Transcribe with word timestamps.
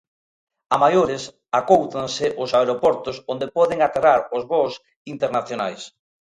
A 0.73 0.75
maiores, 0.83 1.23
acóutanse 1.59 2.25
os 2.43 2.49
aeroportos 2.59 3.15
onde 3.31 3.47
poden 3.57 3.79
aterrar 3.81 4.21
os 4.37 4.43
voos 4.51 4.73
internacionais. 5.13 5.81